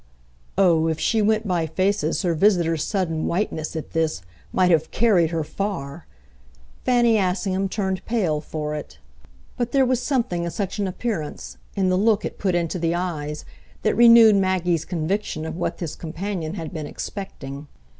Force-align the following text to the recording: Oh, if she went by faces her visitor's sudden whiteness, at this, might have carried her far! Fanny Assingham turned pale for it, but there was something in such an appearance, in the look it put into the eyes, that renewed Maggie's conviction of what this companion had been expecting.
Oh, 0.57 0.87
if 0.87 0.99
she 0.99 1.21
went 1.21 1.47
by 1.47 1.67
faces 1.67 2.23
her 2.23 2.33
visitor's 2.33 2.83
sudden 2.83 3.27
whiteness, 3.27 3.75
at 3.75 3.91
this, 3.91 4.23
might 4.51 4.71
have 4.71 4.89
carried 4.89 5.29
her 5.29 5.43
far! 5.43 6.07
Fanny 6.83 7.19
Assingham 7.19 7.69
turned 7.69 8.03
pale 8.07 8.41
for 8.41 8.73
it, 8.73 8.97
but 9.57 9.73
there 9.73 9.85
was 9.85 10.01
something 10.01 10.43
in 10.43 10.49
such 10.49 10.79
an 10.79 10.87
appearance, 10.87 11.59
in 11.75 11.89
the 11.89 11.97
look 11.97 12.25
it 12.25 12.39
put 12.39 12.55
into 12.55 12.79
the 12.79 12.95
eyes, 12.95 13.45
that 13.83 13.93
renewed 13.93 14.35
Maggie's 14.37 14.85
conviction 14.85 15.45
of 15.45 15.55
what 15.55 15.77
this 15.77 15.95
companion 15.95 16.55
had 16.55 16.73
been 16.73 16.87
expecting. 16.87 17.67